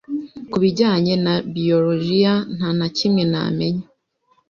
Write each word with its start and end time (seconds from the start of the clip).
Kubijyanye 0.51 1.13
na 1.25 1.33
biologiya 1.53 2.33
ntanakimwe 2.55 3.23
namenya 3.31 3.85